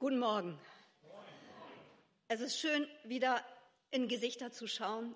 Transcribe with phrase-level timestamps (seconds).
[0.00, 0.58] Guten Morgen.
[2.28, 3.44] Es ist schön, wieder
[3.90, 5.14] in Gesichter zu schauen,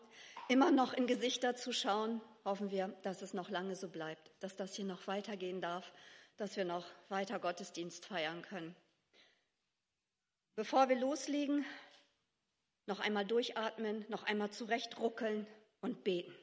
[0.50, 2.20] immer noch in Gesichter zu schauen.
[2.44, 5.90] Hoffen wir, dass es noch lange so bleibt, dass das hier noch weitergehen darf,
[6.36, 8.76] dass wir noch weiter Gottesdienst feiern können.
[10.54, 11.64] Bevor wir loslegen,
[12.84, 15.46] noch einmal durchatmen, noch einmal zurechtruckeln
[15.80, 16.36] und beten.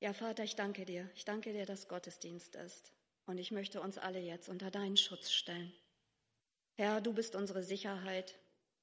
[0.00, 1.08] Ja, Vater, ich danke dir.
[1.14, 2.92] Ich danke dir, dass Gottesdienst ist.
[3.24, 5.72] Und ich möchte uns alle jetzt unter deinen Schutz stellen.
[6.76, 8.38] Herr, du bist unsere Sicherheit,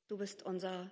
[0.08, 0.90] du bist unser,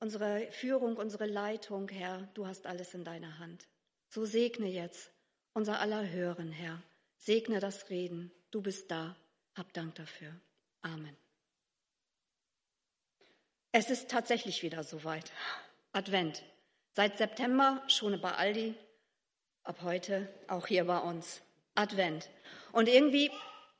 [0.00, 3.66] unsere Führung, unsere Leitung, Herr, du hast alles in deiner Hand.
[4.08, 5.10] So segne jetzt
[5.54, 6.82] unser aller Hören, Herr.
[7.16, 9.16] Segne das Reden, du bist da.
[9.54, 10.34] Hab Dank dafür.
[10.82, 11.16] Amen.
[13.72, 15.32] Es ist tatsächlich wieder soweit.
[15.92, 16.42] Advent.
[16.92, 18.74] Seit September schon bei Aldi,
[19.62, 21.40] ab heute auch hier bei uns.
[21.74, 22.28] Advent.
[22.72, 23.30] Und irgendwie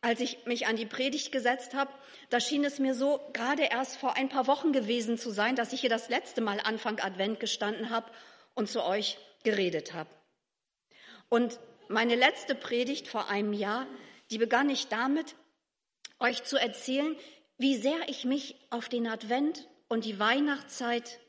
[0.02, 1.92] als ich mich an die Predigt gesetzt habe,
[2.30, 5.72] da schien es mir so gerade erst vor ein paar Wochen gewesen zu sein, dass
[5.72, 8.10] ich hier das letzte Mal Anfang Advent gestanden habe
[8.54, 10.10] und zu euch geredet habe.
[11.28, 13.86] Und meine letzte Predigt vor einem Jahr,
[14.30, 15.36] die begann ich damit,
[16.18, 17.16] euch zu erzählen,
[17.58, 21.20] wie sehr ich mich auf den Advent und die Weihnachtszeit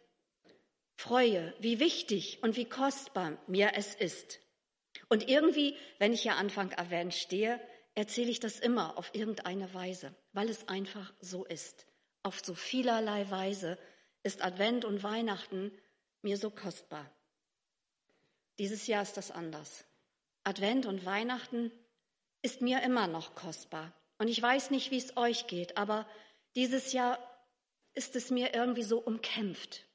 [0.95, 4.39] freue, wie wichtig und wie kostbar mir es ist.
[5.09, 7.59] Und irgendwie, wenn ich hier Anfang Advent stehe,
[7.95, 11.85] erzähle ich das immer auf irgendeine Weise, weil es einfach so ist.
[12.23, 13.77] Auf so vielerlei Weise
[14.23, 15.71] ist Advent und Weihnachten
[16.21, 17.09] mir so kostbar.
[18.59, 19.85] Dieses Jahr ist das anders.
[20.43, 21.71] Advent und Weihnachten
[22.41, 23.93] ist mir immer noch kostbar.
[24.17, 26.07] Und ich weiß nicht, wie es euch geht, aber
[26.55, 27.19] dieses Jahr
[27.93, 29.85] ist es mir irgendwie so umkämpft.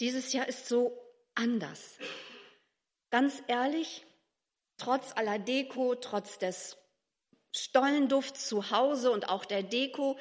[0.00, 0.96] Dieses Jahr ist so
[1.34, 1.98] anders.
[3.10, 4.04] Ganz ehrlich,
[4.76, 6.76] trotz aller Deko, trotz des
[7.54, 10.18] Stollenduft zu Hause und auch der Deko,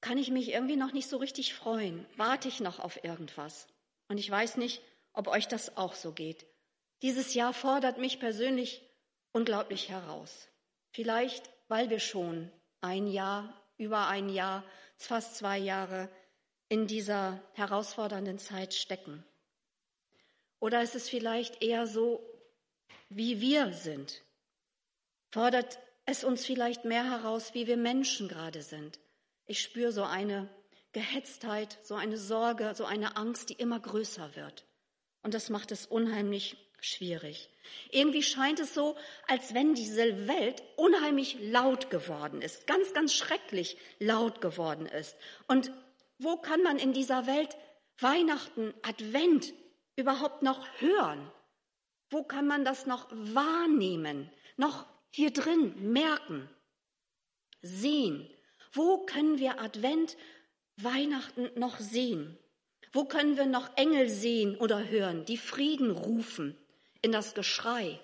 [0.00, 2.04] kann ich mich irgendwie noch nicht so richtig freuen.
[2.16, 3.68] Warte ich noch auf irgendwas.
[4.08, 6.44] Und ich weiß nicht, ob euch das auch so geht.
[7.02, 8.82] Dieses Jahr fordert mich persönlich
[9.32, 10.48] unglaublich heraus.
[10.90, 12.50] Vielleicht, weil wir schon
[12.80, 14.64] ein Jahr, über ein Jahr,
[14.96, 16.08] fast zwei Jahre
[16.68, 19.24] in dieser herausfordernden Zeit stecken.
[20.58, 22.24] Oder ist es vielleicht eher so,
[23.08, 24.22] wie wir sind?
[25.30, 28.98] Fordert es uns vielleicht mehr heraus, wie wir Menschen gerade sind.
[29.46, 30.48] Ich spüre so eine
[30.92, 34.66] Gehetztheit, so eine Sorge, so eine Angst, die immer größer wird.
[35.22, 37.48] Und das macht es unheimlich schwierig.
[37.90, 38.96] Irgendwie scheint es so,
[39.28, 45.16] als wenn diese Welt unheimlich laut geworden ist, ganz, ganz schrecklich laut geworden ist.
[45.46, 45.72] Und
[46.18, 47.56] wo kann man in dieser Welt
[47.98, 49.54] Weihnachten, Advent
[49.96, 51.30] überhaupt noch hören?
[52.10, 56.48] Wo kann man das noch wahrnehmen, noch hier drin merken,
[57.60, 58.28] sehen.
[58.72, 60.16] Wo können wir Advent,
[60.76, 62.38] Weihnachten noch sehen?
[62.92, 66.56] Wo können wir noch Engel sehen oder hören, die Frieden rufen
[67.02, 68.00] in das Geschrei,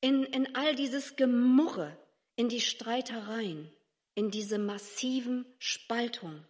[0.00, 1.96] in, in all dieses Gemurre,
[2.36, 3.70] in die Streitereien,
[4.14, 6.44] in diese massiven Spaltung,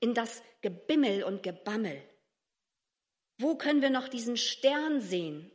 [0.00, 2.02] in das Gebimmel und Gebammel?
[3.38, 5.50] Wo können wir noch diesen Stern sehen,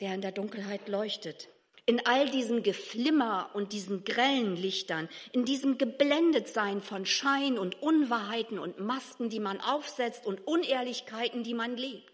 [0.00, 1.48] der in der Dunkelheit leuchtet?
[1.90, 8.60] In all diesem Geflimmer und diesen grellen Lichtern, in diesem Geblendetsein von Schein und Unwahrheiten
[8.60, 12.12] und Masken, die man aufsetzt und Unehrlichkeiten, die man lebt.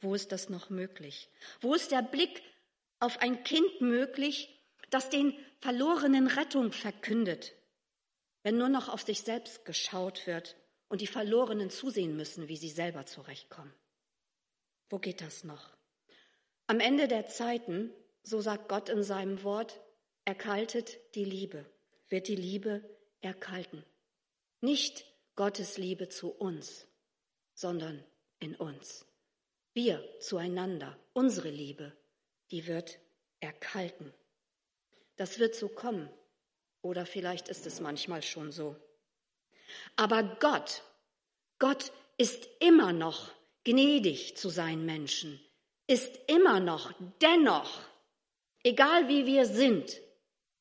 [0.00, 1.28] Wo ist das noch möglich?
[1.60, 2.42] Wo ist der Blick
[3.00, 4.48] auf ein Kind möglich,
[4.88, 7.52] das den Verlorenen Rettung verkündet,
[8.44, 10.56] wenn nur noch auf sich selbst geschaut wird
[10.88, 13.74] und die Verlorenen zusehen müssen, wie sie selber zurechtkommen?
[14.88, 15.68] Wo geht das noch?
[16.66, 17.92] Am Ende der Zeiten
[18.22, 19.80] so sagt Gott in seinem Wort,
[20.24, 21.64] erkaltet die Liebe,
[22.08, 22.82] wird die Liebe
[23.20, 23.84] erkalten.
[24.60, 25.04] Nicht
[25.36, 26.86] Gottes Liebe zu uns,
[27.54, 28.04] sondern
[28.38, 29.06] in uns.
[29.72, 31.92] Wir zueinander, unsere Liebe,
[32.50, 32.98] die wird
[33.40, 34.12] erkalten.
[35.16, 36.10] Das wird so kommen.
[36.82, 38.76] Oder vielleicht ist es manchmal schon so.
[39.96, 40.82] Aber Gott,
[41.58, 43.30] Gott ist immer noch
[43.64, 45.40] gnädig zu seinen Menschen,
[45.86, 47.80] ist immer noch, dennoch
[48.62, 50.00] egal wie wir sind,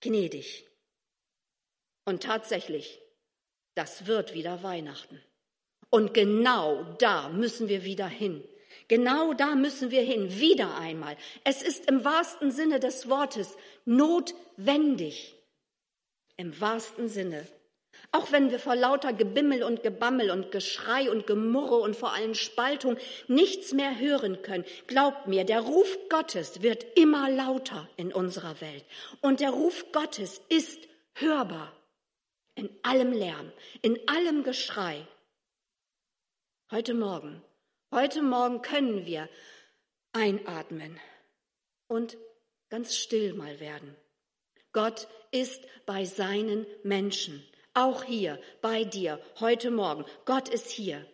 [0.01, 0.67] gnädig.
[2.05, 2.99] Und tatsächlich,
[3.75, 5.21] das wird wieder Weihnachten.
[5.89, 8.43] Und genau da müssen wir wieder hin.
[8.87, 11.15] Genau da müssen wir hin, wieder einmal.
[11.43, 13.55] Es ist im wahrsten Sinne des Wortes
[13.85, 15.35] notwendig.
[16.37, 17.45] Im wahrsten Sinne
[18.11, 22.33] auch wenn wir vor lauter Gebimmel und Gebammel und Geschrei und Gemurre und vor allem
[22.33, 22.97] Spaltung
[23.27, 28.83] nichts mehr hören können, glaubt mir, der Ruf Gottes wird immer lauter in unserer Welt.
[29.21, 31.71] Und der Ruf Gottes ist hörbar
[32.55, 33.51] in allem Lärm,
[33.81, 35.05] in allem Geschrei.
[36.71, 37.43] Heute Morgen,
[37.91, 39.29] heute Morgen können wir
[40.13, 40.99] einatmen
[41.87, 42.17] und
[42.69, 43.95] ganz still mal werden.
[44.71, 47.43] Gott ist bei seinen Menschen,
[47.73, 50.05] auch hier bei dir, heute Morgen.
[50.25, 51.05] Gott ist hier.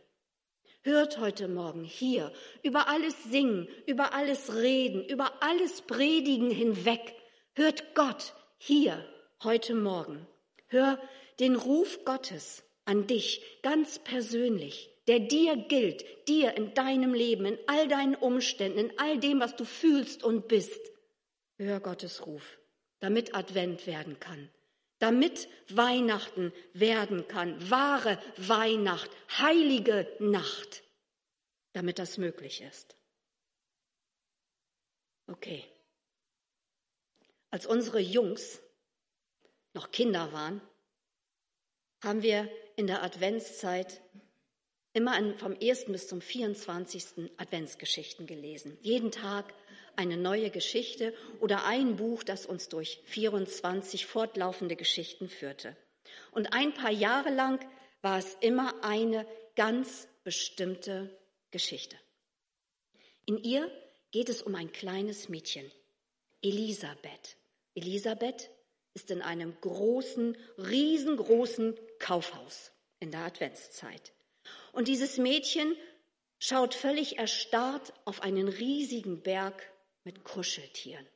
[0.81, 2.31] Hört heute Morgen hier
[2.62, 7.16] über alles Singen, über alles Reden, über alles Predigen hinweg.
[7.54, 9.04] Hört Gott hier
[9.44, 10.28] heute Morgen.
[10.68, 11.00] Hör
[11.40, 17.57] den Ruf Gottes an dich ganz persönlich, der dir gilt, dir in deinem Leben, in
[17.68, 20.80] all deinen Umständen, in all dem, was du fühlst und bist.
[21.57, 22.60] Hör Gottes Ruf,
[23.00, 24.50] damit Advent werden kann,
[25.00, 30.83] damit Weihnachten werden kann, wahre Weihnacht, heilige Nacht,
[31.74, 32.95] damit das möglich ist.
[35.27, 35.65] Okay.
[37.50, 38.62] Als unsere Jungs
[39.74, 40.62] noch Kinder waren,
[42.01, 44.01] haben wir in der Adventszeit
[44.95, 45.86] immer vom 1.
[45.86, 47.30] bis zum 24.
[47.38, 48.77] Adventsgeschichten gelesen.
[48.81, 49.53] Jeden Tag
[49.97, 55.75] eine neue Geschichte oder ein Buch, das uns durch 24 fortlaufende Geschichten führte.
[56.31, 57.59] Und ein paar Jahre lang
[58.01, 61.09] war es immer eine ganz bestimmte
[61.51, 61.97] Geschichte.
[63.25, 63.69] In ihr
[64.12, 65.69] geht es um ein kleines Mädchen,
[66.42, 67.36] Elisabeth.
[67.74, 68.50] Elisabeth
[68.94, 72.71] ist in einem großen, riesengroßen Kaufhaus
[73.01, 74.15] in der Adventszeit.
[74.75, 75.74] Und dieses Mädchen
[76.38, 79.72] schaut völlig erstarrt auf einen riesigen Berg
[80.04, 81.07] mit Kuscheltieren.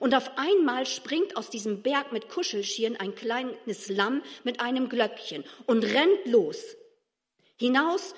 [0.00, 5.44] Und auf einmal springt aus diesem Berg mit Kuscheltieren ein kleines Lamm mit einem Glöckchen
[5.64, 6.76] und rennt los,
[7.56, 8.14] hinaus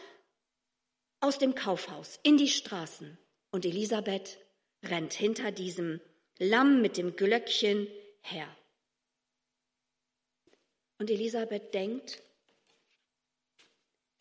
[1.21, 3.17] aus dem Kaufhaus in die Straßen.
[3.53, 4.41] Und Elisabeth
[4.83, 6.01] rennt hinter diesem
[6.39, 7.87] Lamm mit dem Glöckchen
[8.21, 8.49] her.
[10.99, 12.21] Und Elisabeth denkt,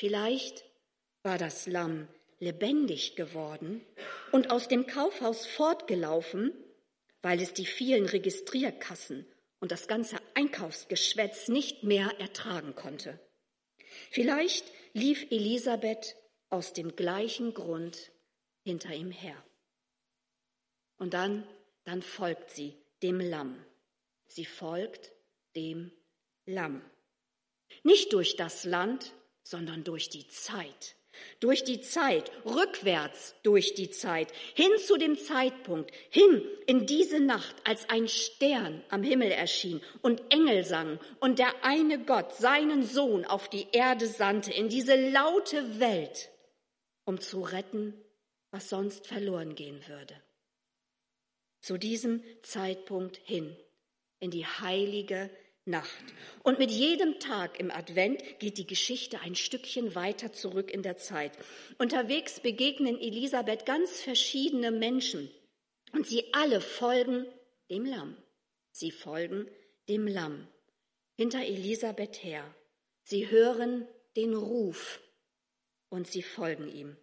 [0.01, 0.65] vielleicht
[1.21, 2.07] war das Lamm
[2.39, 3.85] lebendig geworden
[4.31, 6.51] und aus dem Kaufhaus fortgelaufen,
[7.21, 9.27] weil es die vielen Registrierkassen
[9.59, 13.19] und das ganze Einkaufsgeschwätz nicht mehr ertragen konnte.
[14.09, 16.15] Vielleicht lief Elisabeth
[16.49, 18.11] aus dem gleichen Grund
[18.63, 19.37] hinter ihm her.
[20.97, 21.47] Und dann,
[21.83, 23.63] dann folgt sie dem Lamm.
[24.25, 25.11] Sie folgt
[25.55, 25.91] dem
[26.47, 26.81] Lamm.
[27.83, 30.95] Nicht durch das Land, sondern durch die Zeit.
[31.39, 37.55] Durch die Zeit, rückwärts durch die Zeit, hin zu dem Zeitpunkt, hin in diese Nacht,
[37.65, 43.25] als ein Stern am Himmel erschien und Engel sangen und der eine Gott seinen Sohn
[43.25, 46.29] auf die Erde sandte, in diese laute Welt,
[47.05, 47.93] um zu retten,
[48.51, 50.15] was sonst verloren gehen würde.
[51.61, 53.55] Zu diesem Zeitpunkt hin,
[54.19, 55.29] in die heilige
[55.65, 56.03] Nacht.
[56.43, 60.97] Und mit jedem Tag im Advent geht die Geschichte ein Stückchen weiter zurück in der
[60.97, 61.33] Zeit.
[61.77, 65.29] Unterwegs begegnen Elisabeth ganz verschiedene Menschen
[65.93, 67.27] und sie alle folgen
[67.69, 68.17] dem Lamm.
[68.71, 69.47] Sie folgen
[69.87, 70.47] dem Lamm
[71.15, 72.43] hinter Elisabeth her.
[73.03, 74.99] Sie hören den Ruf
[75.89, 76.97] und sie folgen ihm.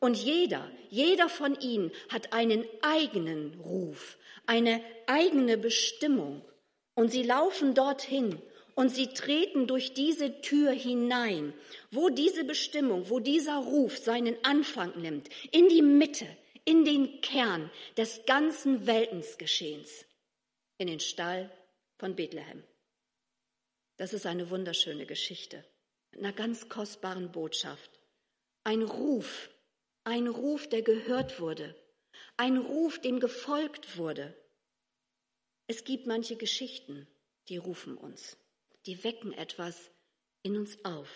[0.00, 4.16] Und jeder, jeder von ihnen hat einen eigenen Ruf,
[4.46, 6.42] eine eigene Bestimmung.
[6.94, 8.40] Und sie laufen dorthin
[8.74, 11.54] und sie treten durch diese Tür hinein,
[11.90, 16.26] wo diese Bestimmung, wo dieser Ruf seinen Anfang nimmt, in die Mitte,
[16.64, 20.04] in den Kern des ganzen Weltensgeschehens,
[20.78, 21.50] in den Stall
[21.98, 22.62] von Bethlehem.
[23.96, 25.64] Das ist eine wunderschöne Geschichte
[26.10, 27.90] mit einer ganz kostbaren Botschaft.
[28.64, 29.50] Ein Ruf,
[30.04, 31.74] ein Ruf, der gehört wurde,
[32.36, 34.34] ein Ruf, dem gefolgt wurde.
[35.72, 37.08] Es gibt manche Geschichten,
[37.48, 38.36] die rufen uns,
[38.84, 39.90] die wecken etwas
[40.42, 41.08] in uns auf,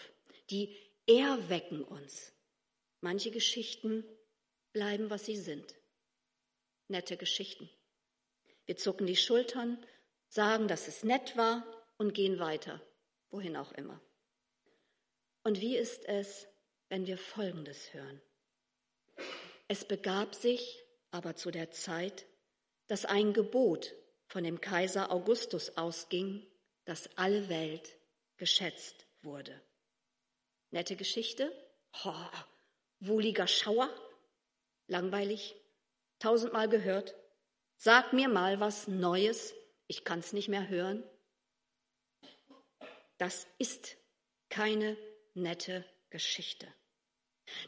[0.48, 0.74] die
[1.06, 2.32] erwecken uns.
[3.02, 4.02] Manche Geschichten
[4.72, 5.74] bleiben, was sie sind.
[6.88, 7.68] Nette Geschichten.
[8.64, 9.76] Wir zucken die Schultern,
[10.30, 11.62] sagen, dass es nett war
[11.98, 12.80] und gehen weiter,
[13.28, 14.00] wohin auch immer.
[15.44, 16.48] Und wie ist es,
[16.88, 18.22] wenn wir Folgendes hören?
[19.68, 22.24] Es begab sich aber zu der Zeit,
[22.86, 23.94] dass ein Gebot
[24.26, 26.46] von dem Kaiser Augustus ausging,
[26.84, 27.96] dass alle Welt
[28.36, 29.60] geschätzt wurde.
[30.70, 31.52] Nette Geschichte?
[32.04, 32.14] Oh,
[33.00, 33.90] wohliger Schauer?
[34.88, 35.56] Langweilig?
[36.18, 37.14] Tausendmal gehört?
[37.76, 39.54] Sag mir mal was Neues,
[39.86, 41.04] ich kann's nicht mehr hören.
[43.18, 43.96] Das ist
[44.48, 44.96] keine
[45.34, 46.66] nette Geschichte.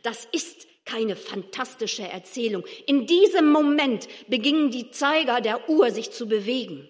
[0.03, 2.65] Das ist keine fantastische Erzählung.
[2.87, 6.89] In diesem Moment beginnen die Zeiger der Uhr sich zu bewegen.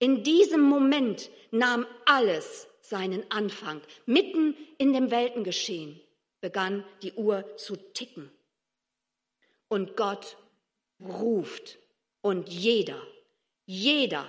[0.00, 3.80] In diesem Moment nahm alles seinen Anfang.
[4.04, 6.00] Mitten in dem Weltengeschehen
[6.40, 8.32] begann die Uhr zu ticken.
[9.68, 10.36] Und Gott
[11.00, 11.78] ruft.
[12.20, 13.00] Und jeder,
[13.64, 14.26] jeder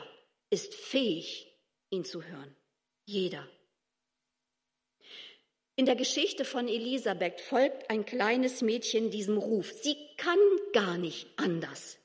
[0.52, 1.52] ist fähig,
[1.90, 2.56] ihn zu hören.
[3.06, 3.48] Jeder.
[5.78, 9.74] In der Geschichte von Elisabeth folgt ein kleines Mädchen diesem Ruf.
[9.82, 10.40] Sie kann
[10.72, 11.98] gar nicht anders.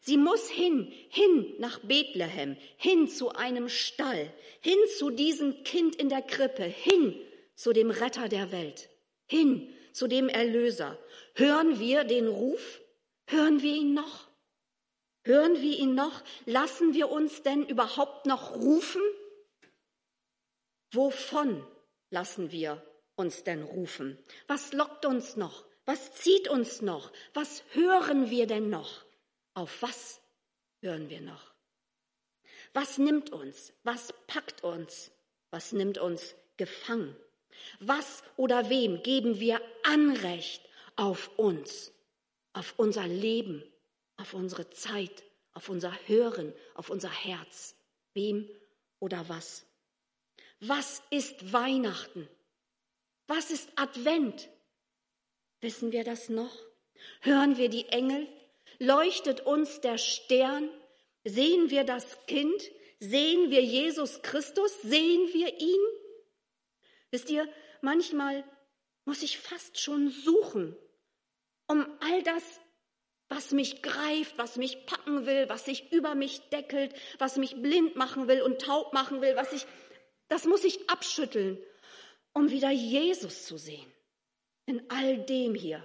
[0.00, 6.08] Sie muss hin, hin nach Bethlehem, hin zu einem Stall, hin zu diesem Kind in
[6.08, 7.16] der Krippe, hin
[7.54, 8.88] zu dem Retter der Welt,
[9.26, 10.98] hin zu dem Erlöser.
[11.34, 12.80] Hören wir den Ruf?
[13.28, 14.28] Hören wir ihn noch?
[15.24, 16.22] Hören wir ihn noch?
[16.44, 19.02] Lassen wir uns denn überhaupt noch rufen?
[20.92, 21.64] Wovon
[22.10, 22.82] lassen wir
[23.16, 24.18] uns denn rufen?
[24.46, 25.64] Was lockt uns noch?
[25.84, 27.12] Was zieht uns noch?
[27.34, 29.04] Was hören wir denn noch?
[29.54, 30.20] Auf was
[30.80, 31.54] hören wir noch?
[32.74, 33.72] Was nimmt uns?
[33.84, 35.10] Was packt uns?
[35.50, 37.16] Was nimmt uns gefangen?
[37.80, 40.62] Was oder wem geben wir Anrecht
[40.96, 41.92] auf uns,
[42.52, 43.62] auf unser Leben,
[44.16, 47.74] auf unsere Zeit, auf unser Hören, auf unser Herz?
[48.12, 48.48] Wem
[48.98, 49.64] oder was?
[50.60, 52.28] Was ist Weihnachten?
[53.26, 54.48] Was ist Advent?
[55.60, 56.54] Wissen wir das noch?
[57.20, 58.28] Hören wir die Engel?
[58.78, 60.70] Leuchtet uns der Stern?
[61.24, 62.62] Sehen wir das Kind?
[63.00, 64.80] Sehen wir Jesus Christus?
[64.82, 65.80] Sehen wir ihn?
[67.10, 67.48] Wisst ihr,
[67.80, 68.44] manchmal
[69.04, 70.76] muss ich fast schon suchen,
[71.66, 72.60] um all das,
[73.28, 77.96] was mich greift, was mich packen will, was sich über mich deckelt, was mich blind
[77.96, 79.66] machen will und taub machen will, was ich,
[80.28, 81.58] das muss ich abschütteln
[82.36, 83.90] um wieder Jesus zu sehen.
[84.66, 85.82] In all dem hier,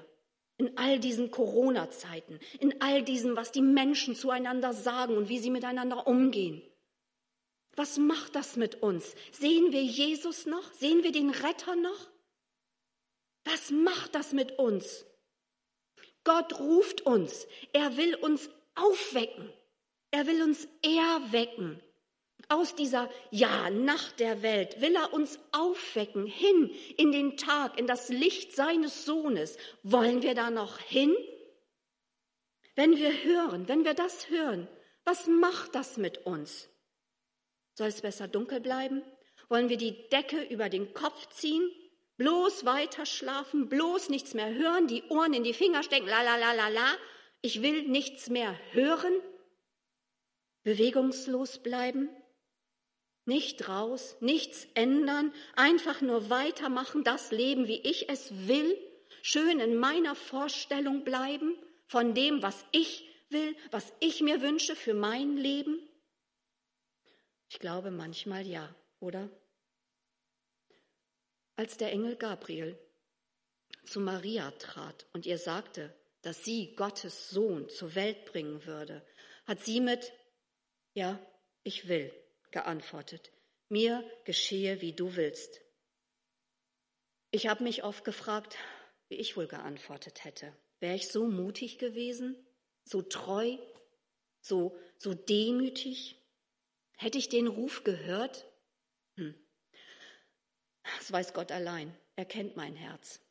[0.57, 5.49] in all diesen Corona-Zeiten, in all diesem, was die Menschen zueinander sagen und wie sie
[5.49, 6.61] miteinander umgehen.
[7.77, 9.15] Was macht das mit uns?
[9.31, 10.73] Sehen wir Jesus noch?
[10.73, 12.09] Sehen wir den Retter noch?
[13.45, 15.05] Was macht das mit uns?
[16.25, 17.47] Gott ruft uns.
[17.71, 19.49] Er will uns aufwecken.
[20.11, 21.81] Er will uns erwecken.
[22.49, 27.87] Aus dieser Ja, Nacht der Welt will er uns aufwecken, hin in den Tag, in
[27.87, 29.57] das Licht seines Sohnes.
[29.83, 31.15] Wollen wir da noch hin?
[32.75, 34.67] Wenn wir hören, wenn wir das hören,
[35.03, 36.69] was macht das mit uns?
[37.73, 39.01] Soll es besser dunkel bleiben?
[39.49, 41.69] Wollen wir die Decke über den Kopf ziehen?
[42.17, 46.37] Bloß weiter schlafen, bloß nichts mehr hören, die Ohren in die Finger stecken, la la
[46.37, 46.87] la la la.
[47.41, 49.13] Ich will nichts mehr hören.
[50.63, 52.09] Bewegungslos bleiben?
[53.25, 58.77] Nicht raus, nichts ändern, einfach nur weitermachen, das Leben, wie ich es will,
[59.21, 64.93] schön in meiner Vorstellung bleiben von dem, was ich will, was ich mir wünsche für
[64.93, 65.87] mein Leben?
[67.49, 69.29] Ich glaube manchmal ja, oder?
[71.55, 72.79] Als der Engel Gabriel
[73.85, 79.05] zu Maria trat und ihr sagte, dass sie Gottes Sohn zur Welt bringen würde,
[79.45, 80.11] hat sie mit
[80.93, 81.19] Ja,
[81.63, 82.11] ich will
[82.51, 83.31] geantwortet,
[83.69, 85.61] mir geschehe, wie du willst.
[87.31, 88.57] Ich habe mich oft gefragt,
[89.07, 90.55] wie ich wohl geantwortet hätte.
[90.79, 92.35] Wäre ich so mutig gewesen,
[92.83, 93.57] so treu,
[94.41, 96.17] so, so demütig?
[96.97, 98.45] Hätte ich den Ruf gehört?
[99.15, 99.35] Hm.
[100.97, 101.95] Das weiß Gott allein.
[102.15, 103.21] Er kennt mein Herz.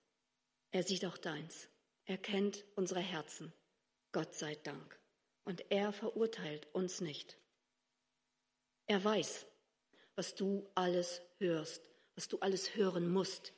[0.70, 1.68] Er sieht auch deins.
[2.04, 3.52] Er kennt unsere Herzen.
[4.12, 4.98] Gott sei Dank.
[5.44, 7.39] Und er verurteilt uns nicht.
[8.90, 9.46] Er weiß,
[10.16, 13.52] was du alles hörst, was du alles hören musst.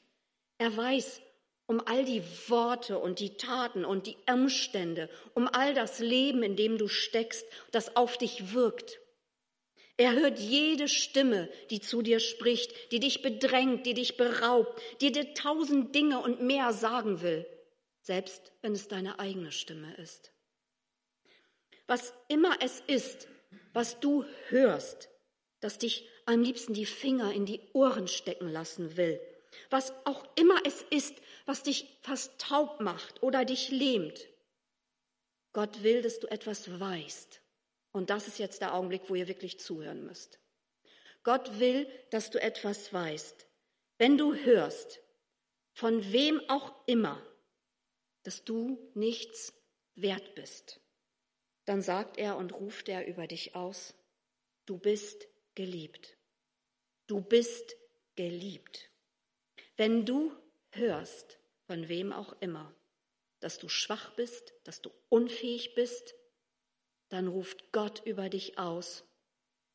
[0.59, 1.23] Er weiß
[1.65, 6.55] um all die Worte und die Taten und die Umstände, um all das Leben, in
[6.55, 9.01] dem du steckst, das auf dich wirkt.
[9.97, 15.13] Er hört jede Stimme, die zu dir spricht, die dich bedrängt, die dich beraubt, die
[15.13, 17.47] dir tausend Dinge und mehr sagen will,
[18.03, 20.31] selbst wenn es deine eigene Stimme ist.
[21.87, 23.29] Was immer es ist,
[23.73, 25.09] was du hörst,
[25.63, 29.21] das dich am liebsten die Finger in die Ohren stecken lassen will.
[29.71, 31.15] Was auch immer es ist,
[31.47, 34.27] was dich fast taub macht oder dich lähmt.
[35.53, 37.41] Gott will, dass du etwas weißt.
[37.93, 40.41] Und das ist jetzt der Augenblick, wo ihr wirklich zuhören müsst.
[41.23, 43.47] Gott will, dass du etwas weißt.
[43.99, 45.01] Wenn du hörst,
[45.75, 47.25] von wem auch immer,
[48.25, 49.53] dass du nichts
[49.95, 50.81] wert bist,
[51.67, 53.95] dann sagt er und ruft er über dich aus,
[54.67, 56.17] du bist geliebt.
[57.07, 57.77] Du bist
[58.17, 58.91] geliebt.
[59.77, 60.33] Wenn du
[60.71, 62.75] hörst, von wem auch immer,
[63.41, 66.15] dass du schwach bist, dass du unfähig bist,
[67.09, 69.05] dann ruft Gott über dich aus,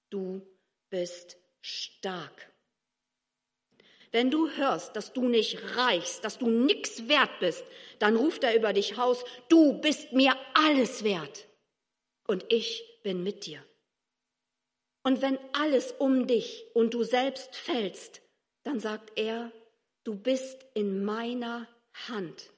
[0.10, 0.42] du
[0.90, 2.52] bist stark.
[4.12, 7.66] Wenn du hörst, dass du nicht reichst, dass du nichts wert bist,
[8.00, 11.48] dann ruft er über dich Haus, du bist mir alles wert
[12.26, 13.64] und ich bin mit dir.
[15.08, 18.22] Und wenn alles um dich und du selbst fällst,
[18.64, 19.54] dann sagt er,
[20.04, 21.66] du bist in meiner
[22.10, 22.52] Hand.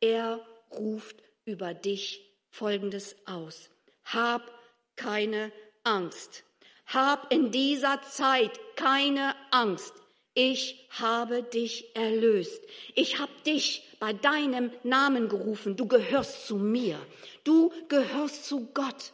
[0.00, 0.40] Er
[0.72, 3.68] ruft über dich Folgendes aus.
[4.02, 4.50] Hab
[4.96, 5.52] keine
[5.84, 6.44] Angst.
[6.86, 9.92] Hab in dieser Zeit keine Angst.
[10.32, 12.64] Ich habe dich erlöst.
[12.94, 15.76] Ich habe dich bei deinem Namen gerufen.
[15.76, 16.98] Du gehörst zu mir.
[17.44, 19.12] Du gehörst zu Gott.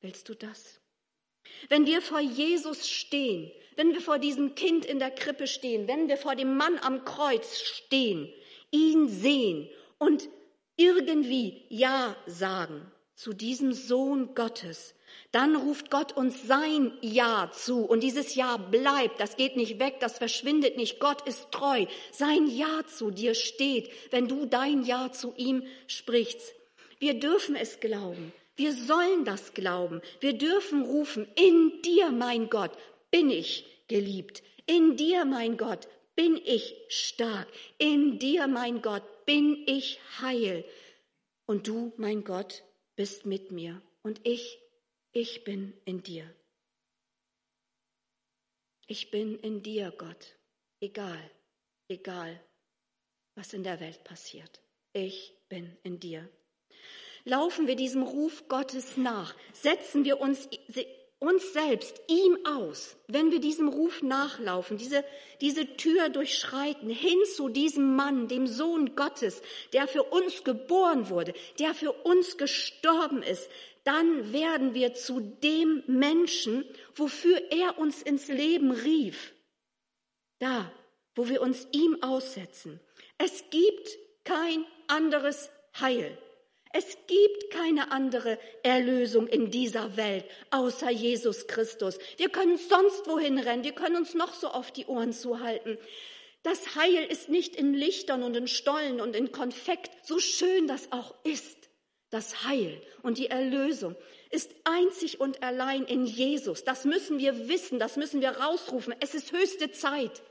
[0.00, 0.81] Willst du das?
[1.68, 6.08] Wenn wir vor Jesus stehen, wenn wir vor diesem Kind in der Krippe stehen, wenn
[6.08, 8.32] wir vor dem Mann am Kreuz stehen,
[8.70, 9.68] ihn sehen
[9.98, 10.28] und
[10.76, 14.94] irgendwie Ja sagen zu diesem Sohn Gottes,
[15.30, 17.84] dann ruft Gott uns sein Ja zu.
[17.84, 21.00] Und dieses Ja bleibt, das geht nicht weg, das verschwindet nicht.
[21.00, 21.86] Gott ist treu.
[22.10, 26.54] Sein Ja zu dir steht, wenn du dein Ja zu ihm sprichst.
[26.98, 28.32] Wir dürfen es glauben.
[28.56, 30.00] Wir sollen das glauben.
[30.20, 32.76] Wir dürfen rufen, in dir, mein Gott,
[33.10, 34.42] bin ich geliebt.
[34.66, 37.48] In dir, mein Gott, bin ich stark.
[37.78, 40.64] In dir, mein Gott, bin ich heil.
[41.46, 42.62] Und du, mein Gott,
[42.96, 43.80] bist mit mir.
[44.02, 44.62] Und ich
[45.14, 46.34] ich bin in dir.
[48.86, 50.38] Ich bin in dir, Gott,
[50.80, 51.30] egal,
[51.88, 52.42] egal,
[53.34, 54.62] was in der Welt passiert.
[54.94, 56.26] Ich bin in dir.
[57.24, 60.48] Laufen wir diesem Ruf Gottes nach, setzen wir uns
[61.22, 65.04] uns selbst ihm aus, wenn wir diesem Ruf nachlaufen, diese,
[65.40, 69.40] diese Tür durchschreiten, hin zu diesem Mann, dem Sohn Gottes,
[69.72, 73.48] der für uns geboren wurde, der für uns gestorben ist,
[73.84, 76.64] dann werden wir zu dem Menschen,
[76.96, 79.32] wofür er uns ins Leben rief.
[80.40, 80.72] Da,
[81.14, 82.80] wo wir uns ihm aussetzen.
[83.18, 86.18] Es gibt kein anderes Heil.
[86.72, 91.98] Es gibt keine andere Erlösung in dieser Welt außer Jesus Christus.
[92.16, 95.78] Wir können sonst wohin rennen, wir können uns noch so oft die Ohren zuhalten.
[96.42, 100.90] Das Heil ist nicht in Lichtern und in Stollen und in Konfekt, so schön das
[100.90, 101.58] auch ist.
[102.10, 103.94] Das Heil und die Erlösung
[104.30, 106.64] ist einzig und allein in Jesus.
[106.64, 108.94] Das müssen wir wissen, das müssen wir rausrufen.
[109.00, 110.22] Es ist höchste Zeit.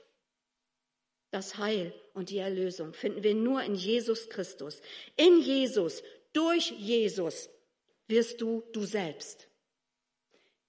[1.32, 4.82] Das Heil und die Erlösung finden wir nur in Jesus Christus.
[5.16, 7.50] In Jesus durch Jesus
[8.08, 9.48] wirst du du selbst.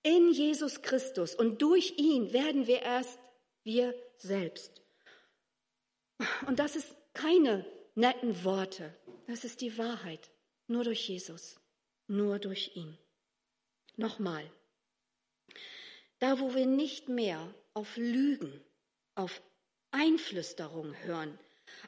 [0.02, 3.18] In Jesus Christus und durch ihn werden wir erst
[3.64, 4.82] wir selbst.
[6.46, 8.96] Und das ist keine netten Worte,
[9.26, 10.30] das ist die Wahrheit.
[10.66, 11.60] Nur durch Jesus,
[12.06, 12.96] nur durch ihn.
[13.96, 14.50] Nochmal,
[16.18, 18.62] da wo wir nicht mehr auf Lügen,
[19.14, 19.42] auf
[19.90, 21.38] Einflüsterung hören,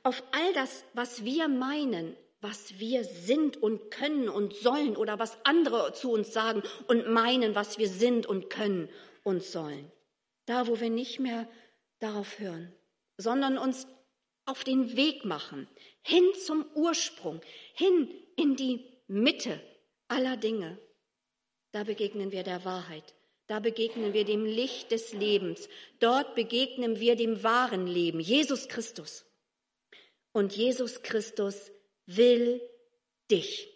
[0.02, 5.38] auf all das, was wir meinen, was wir sind und können und sollen oder was
[5.44, 8.90] andere zu uns sagen und meinen, was wir sind und können
[9.22, 9.90] und sollen.
[10.44, 11.48] Da, wo wir nicht mehr
[12.00, 12.70] darauf hören,
[13.16, 13.86] sondern uns
[14.44, 15.66] auf den Weg machen,
[16.02, 17.40] hin zum Ursprung,
[17.72, 19.58] hin in die Mitte
[20.08, 20.76] aller Dinge.
[21.72, 23.14] Da begegnen wir der Wahrheit.
[23.46, 25.66] Da begegnen wir dem Licht des Lebens.
[25.98, 29.24] Dort begegnen wir dem wahren Leben, Jesus Christus.
[30.32, 31.70] Und Jesus Christus
[32.06, 32.60] will
[33.30, 33.68] dich,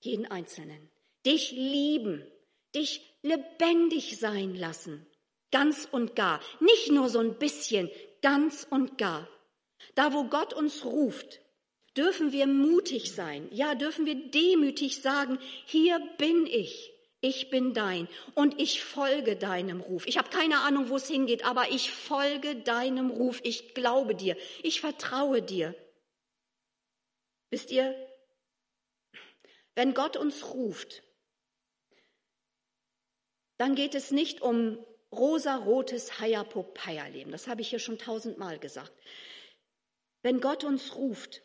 [0.00, 0.90] jeden Einzelnen,
[1.26, 2.26] dich lieben,
[2.74, 5.06] dich lebendig sein lassen,
[5.50, 7.90] ganz und gar, nicht nur so ein bisschen,
[8.22, 9.28] ganz und gar.
[9.94, 11.40] Da, wo Gott uns ruft,
[11.96, 18.08] dürfen wir mutig sein, ja, dürfen wir demütig sagen, hier bin ich, ich bin dein.
[18.34, 20.06] Und ich folge deinem Ruf.
[20.06, 24.36] Ich habe keine Ahnung, wo es hingeht, aber ich folge deinem Ruf, ich glaube dir,
[24.62, 25.74] ich vertraue dir.
[27.50, 27.94] Wisst ihr,
[29.74, 31.02] wenn Gott uns ruft,
[33.58, 37.32] dann geht es nicht um rosa-rotes Hayapopeia-Leben.
[37.32, 38.92] Das habe ich hier schon tausendmal gesagt.
[40.22, 41.42] Wenn Gott uns ruft,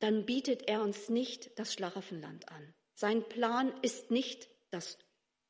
[0.00, 2.74] dann bietet er uns nicht das Schlaraffenland an.
[2.94, 4.98] Sein Plan ist nicht das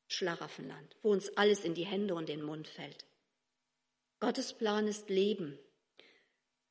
[0.07, 3.05] Schlaraffenland, wo uns alles in die Hände und den Mund fällt.
[4.19, 5.57] Gottes Plan ist Leben.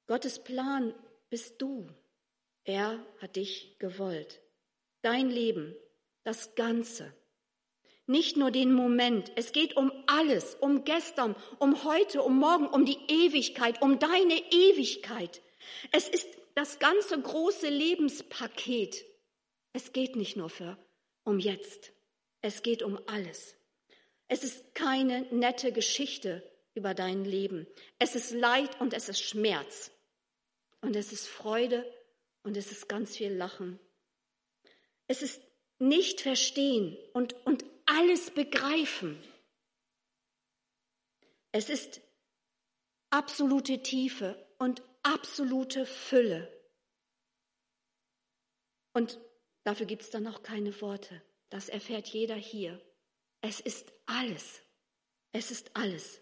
[0.06, 0.94] Gottes Plan
[1.30, 1.88] bist du.
[2.68, 4.42] Er hat dich gewollt.
[5.00, 5.74] Dein Leben,
[6.22, 7.14] das Ganze.
[8.06, 9.32] Nicht nur den Moment.
[9.36, 14.34] Es geht um alles, um gestern, um heute, um morgen, um die Ewigkeit, um deine
[14.52, 15.40] Ewigkeit.
[15.92, 19.02] Es ist das ganze große Lebenspaket.
[19.72, 20.76] Es geht nicht nur für
[21.24, 21.92] um jetzt.
[22.42, 23.56] Es geht um alles.
[24.26, 26.42] Es ist keine nette Geschichte
[26.74, 27.66] über dein Leben.
[27.98, 29.90] Es ist Leid und es ist Schmerz.
[30.82, 31.90] Und es ist Freude
[32.42, 33.78] und es ist ganz viel Lachen.
[35.06, 35.42] Es ist
[35.78, 39.22] nicht verstehen und, und alles begreifen.
[41.52, 42.00] Es ist
[43.10, 46.52] absolute Tiefe und absolute Fülle.
[48.92, 49.18] Und
[49.64, 51.22] dafür gibt es dann auch keine Worte.
[51.48, 52.80] Das erfährt jeder hier.
[53.40, 54.60] Es ist alles.
[55.32, 56.20] Es ist alles.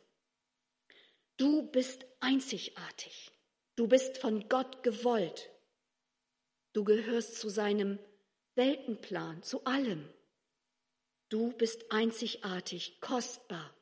[1.37, 3.33] Du bist einzigartig.
[3.75, 5.51] Du bist von Gott gewollt.
[6.77, 7.99] Du gehörst zu seinem
[8.55, 10.07] Weltenplan, zu allem.
[11.31, 13.75] Du bist einzigartig, kostbar,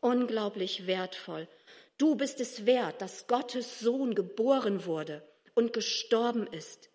[0.00, 1.46] unglaublich wertvoll.
[1.98, 5.22] Du bist es wert, dass Gottes Sohn geboren wurde
[5.54, 6.88] und gestorben ist.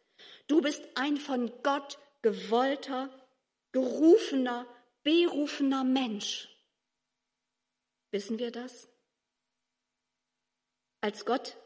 [0.48, 3.12] Du bist ein von Gott gewollter,
[3.74, 4.66] gerufener,
[5.04, 6.50] berufener Mensch.
[8.10, 8.90] Wissen wir das?
[11.00, 11.58] Als Gott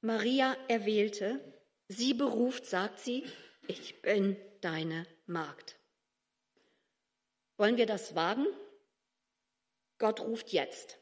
[0.00, 1.53] Maria erwählte,
[1.94, 3.24] sie beruft, sagt sie,
[3.66, 5.78] ich bin deine Magd.
[7.56, 8.46] Wollen wir das wagen?
[9.98, 10.98] Gott ruft jetzt.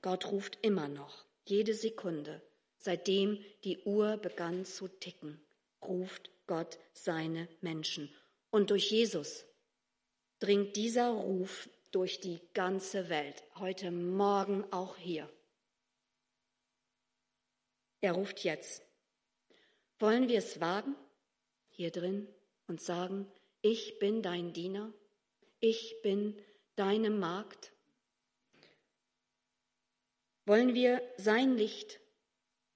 [0.00, 2.42] Gott ruft immer noch, jede Sekunde,
[2.76, 5.40] seitdem die Uhr begann zu ticken,
[5.80, 8.12] ruft Gott seine Menschen.
[8.50, 9.44] Und durch Jesus
[10.40, 15.30] dringt dieser Ruf durch die ganze Welt, heute Morgen auch hier.
[18.00, 18.82] Er ruft jetzt.
[20.02, 20.96] Wollen wir es wagen,
[21.68, 22.26] hier drin,
[22.66, 24.92] und sagen, ich bin dein Diener,
[25.60, 26.36] ich bin
[26.74, 27.70] deine Magd?
[30.44, 32.00] Wollen wir sein Licht,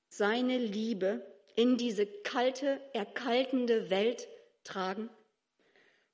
[0.09, 4.29] seine Liebe in diese kalte, erkaltende Welt
[4.63, 5.11] tragen?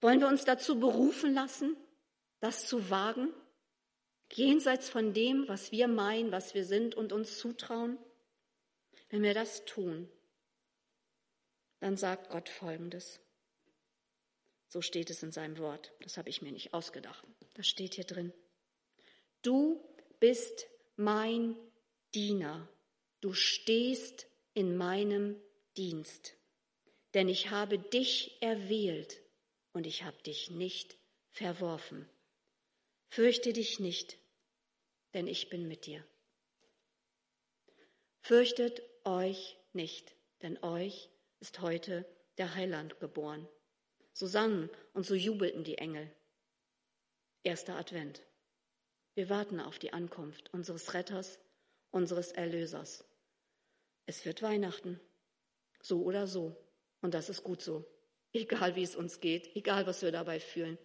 [0.00, 1.76] Wollen wir uns dazu berufen lassen,
[2.40, 3.34] das zu wagen,
[4.32, 7.98] jenseits von dem, was wir meinen, was wir sind und uns zutrauen?
[9.10, 10.08] Wenn wir das tun,
[11.82, 13.18] dann sagt Gott Folgendes.
[14.68, 15.92] So steht es in seinem Wort.
[16.00, 17.26] Das habe ich mir nicht ausgedacht.
[17.54, 18.32] Das steht hier drin.
[19.42, 19.82] Du
[20.20, 21.56] bist mein
[22.14, 22.68] Diener.
[23.20, 25.36] Du stehst in meinem
[25.76, 26.36] Dienst.
[27.14, 29.20] Denn ich habe dich erwählt
[29.72, 30.96] und ich habe dich nicht
[31.32, 32.08] verworfen.
[33.08, 34.18] Fürchte dich nicht,
[35.14, 36.06] denn ich bin mit dir.
[38.20, 41.10] Fürchtet euch nicht, denn euch
[41.42, 42.06] ist heute
[42.38, 43.48] der Heiland geboren.
[44.12, 46.08] So sangen und so jubelten die Engel.
[47.42, 48.22] Erster Advent.
[49.14, 51.40] Wir warten auf die Ankunft unseres Retters,
[51.90, 53.04] unseres Erlösers.
[54.06, 55.00] Es wird Weihnachten,
[55.82, 56.56] so oder so,
[57.00, 57.84] und das ist gut so,
[58.32, 60.78] egal wie es uns geht, egal was wir dabei fühlen.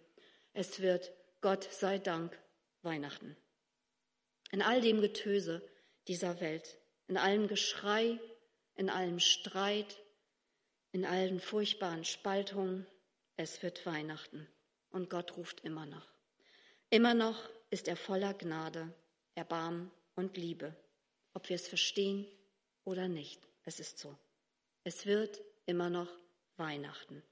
[0.52, 2.36] Es wird, Gott sei Dank,
[2.82, 3.36] Weihnachten.
[4.50, 5.62] In all dem Getöse
[6.08, 8.20] dieser Welt in allem Geschrei,
[8.76, 9.98] in allem Streit,
[10.98, 12.84] in allen furchtbaren Spaltungen.
[13.36, 14.48] Es wird Weihnachten
[14.90, 16.08] und Gott ruft immer noch.
[16.90, 17.38] Immer noch
[17.70, 18.92] ist er voller Gnade,
[19.36, 20.74] Erbarmen und Liebe,
[21.34, 22.26] ob wir es verstehen
[22.82, 23.40] oder nicht.
[23.62, 24.18] Es ist so.
[24.82, 26.08] Es wird immer noch
[26.56, 27.22] Weihnachten.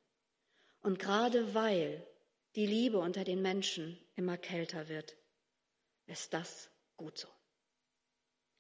[0.81, 2.07] Und gerade weil
[2.55, 5.16] die Liebe unter den Menschen immer kälter wird,
[6.07, 7.29] ist das gut so.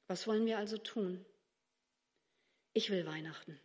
[0.08, 1.24] Was wollen wir also tun?
[2.72, 3.60] Ich will Weihnachten.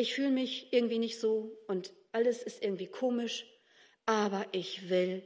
[0.00, 3.44] Ich fühle mich irgendwie nicht so und alles ist irgendwie komisch,
[4.06, 5.22] aber ich will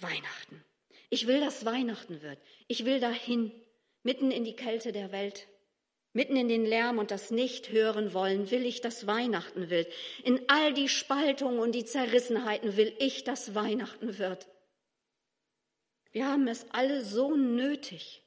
[0.00, 0.64] Weihnachten.
[1.10, 2.40] Ich will, dass Weihnachten wird.
[2.66, 3.52] Ich will dahin,
[4.02, 5.46] mitten in die Kälte der Welt,
[6.12, 9.86] mitten in den Lärm und das Nicht-Hören wollen, will ich, dass Weihnachten wird.
[10.24, 14.48] In all die Spaltungen und die Zerrissenheiten will ich, dass Weihnachten wird.
[16.10, 18.24] Wir haben es alle so nötig.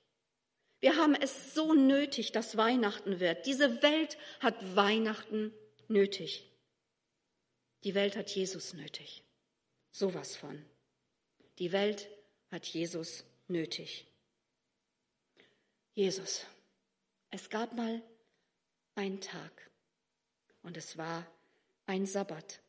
[0.80, 3.46] Wir haben es so nötig, dass Weihnachten wird.
[3.46, 5.54] Diese Welt hat Weihnachten
[5.90, 6.50] nötig.
[7.84, 9.24] Die Welt hat Jesus nötig.
[9.92, 10.64] Sowas von.
[11.58, 12.08] Die Welt
[12.52, 14.06] hat Jesus nötig.
[15.94, 16.46] Jesus.
[17.32, 18.02] Es gab mal
[18.96, 19.70] einen Tag
[20.64, 21.26] und es war
[21.86, 22.62] ein Sabbat.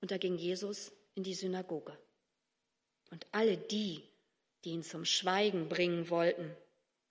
[0.00, 1.96] Und da ging Jesus in die Synagoge.
[3.10, 4.02] Und alle die,
[4.64, 6.54] die ihn zum Schweigen bringen wollten,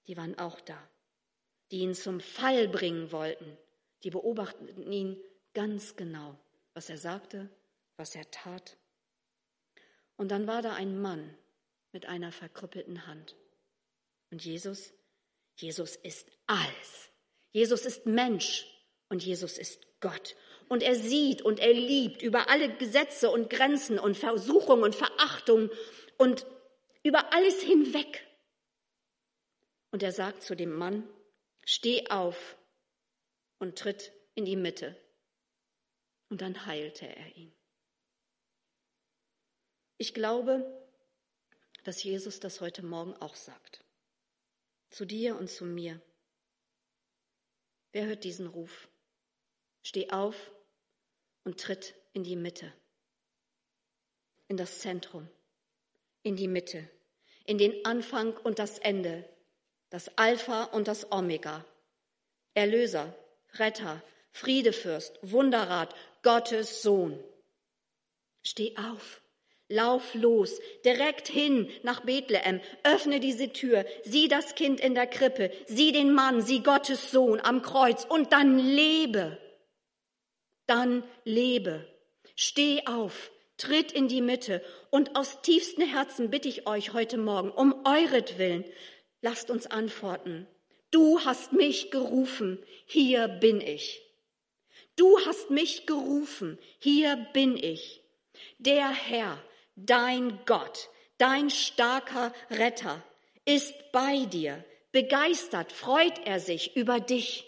[0.07, 0.81] die waren auch da.
[1.71, 3.57] Die ihn zum Fall bringen wollten,
[4.03, 5.21] die beobachteten ihn
[5.53, 6.37] ganz genau,
[6.73, 7.49] was er sagte,
[7.95, 8.77] was er tat.
[10.15, 11.35] Und dann war da ein Mann
[11.91, 13.35] mit einer verkrüppelten Hand.
[14.31, 14.93] Und Jesus,
[15.55, 17.09] Jesus ist alles.
[17.51, 18.67] Jesus ist Mensch
[19.09, 20.35] und Jesus ist Gott.
[20.69, 25.69] Und er sieht und er liebt über alle Gesetze und Grenzen und Versuchung und Verachtung
[26.17, 26.45] und
[27.03, 28.27] über alles hinweg.
[29.91, 31.07] Und er sagt zu dem Mann,
[31.63, 32.56] steh auf
[33.59, 34.95] und tritt in die Mitte.
[36.29, 37.53] Und dann heilte er ihn.
[39.97, 40.65] Ich glaube,
[41.83, 43.83] dass Jesus das heute Morgen auch sagt.
[44.89, 46.01] Zu dir und zu mir.
[47.93, 48.89] Wer hört diesen Ruf?
[49.83, 50.51] Steh auf
[51.45, 52.73] und tritt in die Mitte,
[54.49, 55.29] in das Zentrum,
[56.23, 56.89] in die Mitte,
[57.45, 59.27] in den Anfang und das Ende,
[59.89, 61.65] das Alpha und das Omega,
[62.53, 63.15] Erlöser,
[63.59, 67.17] Retter, Friedefürst, Wunderrat, Gottes Sohn.
[68.43, 69.21] Steh auf,
[69.67, 75.51] lauf los, direkt hin nach Bethlehem, öffne diese Tür, sieh das Kind in der Krippe,
[75.67, 79.37] sieh den Mann, sieh Gottes Sohn am Kreuz und dann lebe.
[80.65, 81.85] Dann lebe.
[82.35, 87.51] Steh auf, tritt in die Mitte und aus tiefstem Herzen bitte ich euch heute Morgen
[87.51, 88.63] um euretwillen,
[89.21, 90.47] lasst uns antworten.
[90.91, 94.01] Du hast mich gerufen, hier bin ich.
[94.95, 98.01] Du hast mich gerufen, hier bin ich.
[98.57, 99.37] Der Herr,
[99.75, 103.03] dein Gott, dein starker Retter,
[103.45, 104.63] ist bei dir.
[104.91, 107.45] Begeistert freut er sich über dich.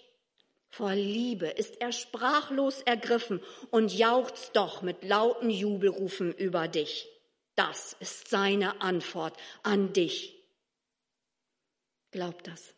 [0.67, 7.07] Vor Liebe ist er sprachlos ergriffen und jauchzt doch mit lauten Jubelrufen über dich.
[7.55, 10.35] Das ist seine Antwort an dich.
[12.11, 12.73] Glaub das.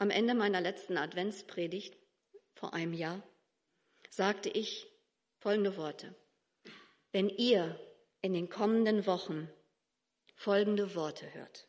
[0.00, 1.96] Am Ende meiner letzten Adventspredigt
[2.54, 3.20] vor einem Jahr
[4.10, 4.86] sagte ich
[5.38, 6.14] folgende Worte.
[7.10, 7.78] Wenn ihr
[8.20, 9.50] in den kommenden Wochen
[10.36, 11.66] folgende Worte hört.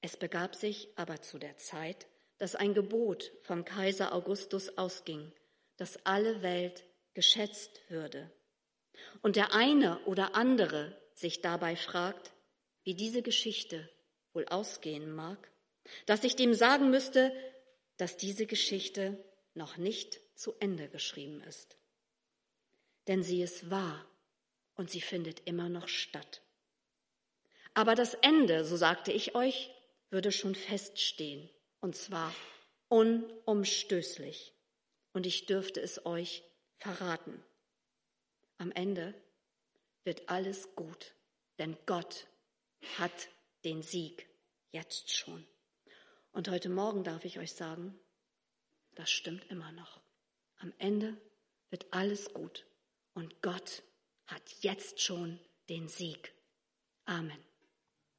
[0.00, 2.06] Es begab sich aber zu der Zeit,
[2.38, 5.30] dass ein Gebot vom Kaiser Augustus ausging,
[5.76, 8.32] dass alle Welt geschätzt würde.
[9.20, 12.32] Und der eine oder andere sich dabei fragt,
[12.82, 13.90] wie diese Geschichte
[14.32, 15.49] wohl ausgehen mag,
[16.06, 17.32] dass ich dem sagen müsste,
[17.96, 19.22] dass diese Geschichte
[19.54, 21.76] noch nicht zu Ende geschrieben ist.
[23.08, 24.06] Denn sie ist wahr
[24.74, 26.42] und sie findet immer noch statt.
[27.74, 29.70] Aber das Ende, so sagte ich euch,
[30.10, 31.48] würde schon feststehen,
[31.80, 32.34] und zwar
[32.88, 34.52] unumstößlich.
[35.12, 36.42] Und ich dürfte es euch
[36.78, 37.42] verraten.
[38.58, 39.14] Am Ende
[40.04, 41.14] wird alles gut,
[41.58, 42.26] denn Gott
[42.98, 43.28] hat
[43.64, 44.28] den Sieg
[44.72, 45.46] jetzt schon.
[46.32, 47.98] Und heute Morgen darf ich euch sagen,
[48.94, 50.00] das stimmt immer noch.
[50.58, 51.16] Am Ende
[51.70, 52.66] wird alles gut
[53.14, 53.82] und Gott
[54.26, 56.32] hat jetzt schon den Sieg.
[57.04, 57.49] Amen.